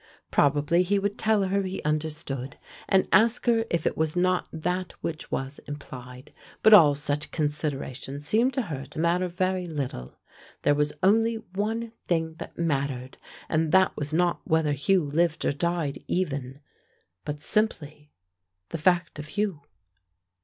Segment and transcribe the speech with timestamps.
[0.31, 2.57] Probably he would tell her he understood,
[2.89, 6.33] and ask her if it was not that which was implied.
[6.63, 10.17] But all such consideration seemed to her to matter very little.
[10.63, 15.51] There was only one thing that mattered, and that was not whether Hugh lived or
[15.51, 16.61] died even,
[17.23, 18.11] but simply
[18.69, 19.61] the fact of Hugh.